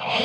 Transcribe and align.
Oh. 0.00 0.23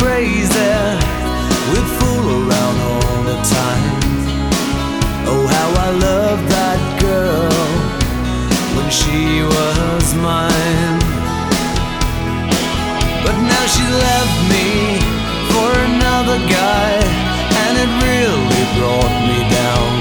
Crazy. 0.00 0.76
We'd 1.68 1.88
fool 1.98 2.26
around 2.40 2.76
all 2.90 3.18
the 3.30 3.38
time. 3.58 3.96
Oh, 5.30 5.44
how 5.56 5.68
I 5.86 5.90
loved 6.08 6.46
that 6.56 6.80
girl 7.06 7.52
when 8.76 8.88
she 9.00 9.44
was 9.54 10.06
mine. 10.28 10.98
But 13.24 13.36
now 13.52 13.64
she 13.74 13.84
left 14.08 14.38
me 14.54 14.68
for 15.52 15.68
another 15.90 16.38
guy, 16.48 16.90
and 17.62 17.72
it 17.84 17.90
really 18.08 18.64
brought 18.76 19.16
me 19.28 19.38
down. 19.60 19.92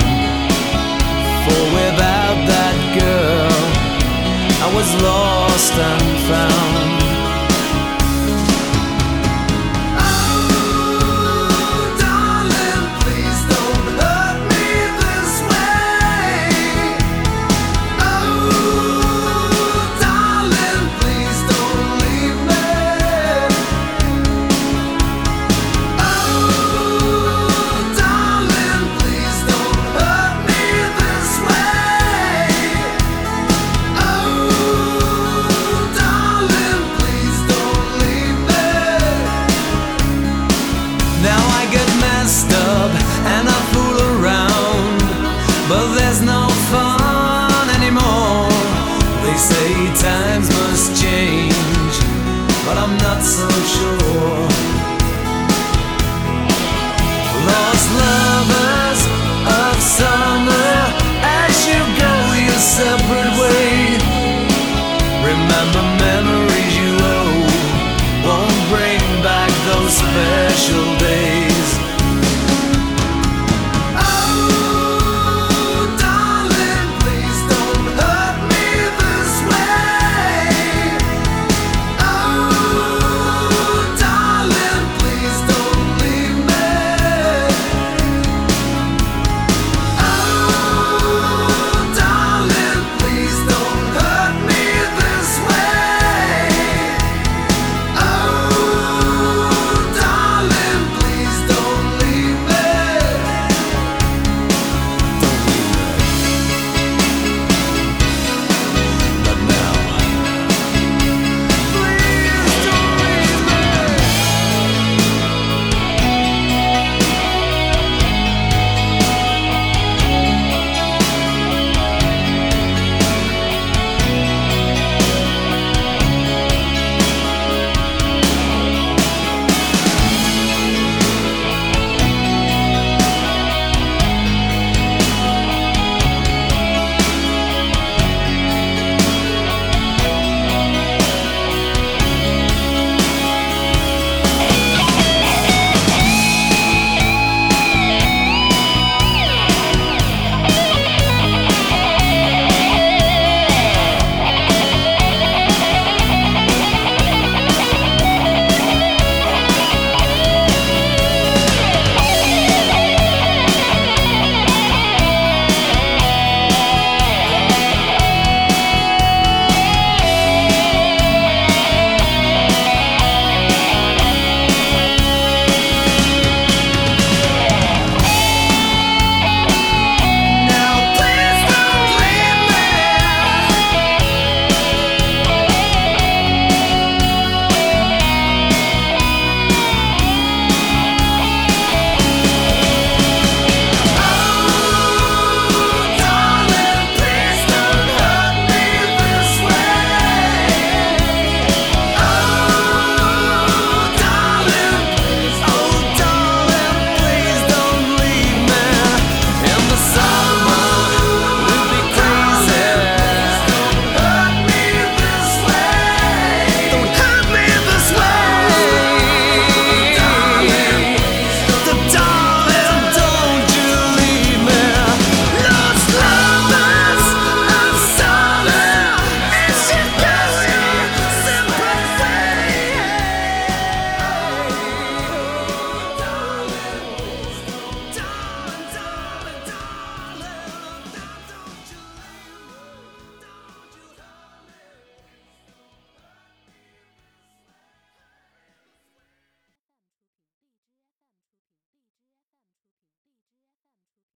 For 1.44 1.62
without 1.80 2.40
that 2.54 2.78
girl, 3.04 3.58
I 4.66 4.68
was 4.78 4.90
lost 5.04 5.74
and 5.90 6.08
found. 6.30 6.89